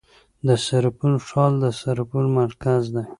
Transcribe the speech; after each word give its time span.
د 0.47 0.49
سرپل 0.65 1.13
ښار 1.27 1.51
د 1.63 1.65
سرپل 1.81 2.25
مرکز 2.39 2.81
دی 2.95 3.03